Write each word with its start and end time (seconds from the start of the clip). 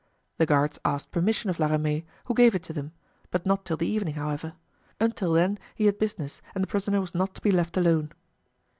The 0.39 0.47
guards 0.47 0.79
asked 0.83 1.11
permission 1.11 1.51
of 1.51 1.59
La 1.59 1.67
Ramee, 1.67 2.07
who 2.25 2.33
gave 2.33 2.55
it 2.55 2.63
to 2.63 2.73
them, 2.73 2.91
but 3.29 3.45
not 3.45 3.65
till 3.65 3.77
the 3.77 3.85
evening, 3.85 4.15
however; 4.15 4.53
until 4.99 5.31
then 5.33 5.59
he 5.75 5.85
had 5.85 5.99
business 5.99 6.41
and 6.55 6.63
the 6.63 6.67
prisoner 6.67 6.99
was 6.99 7.13
not 7.13 7.35
to 7.35 7.41
be 7.41 7.51
left 7.51 7.77
alone. 7.77 8.11